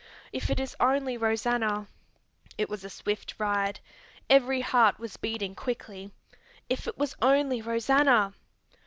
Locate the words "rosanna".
1.15-1.85, 7.61-8.33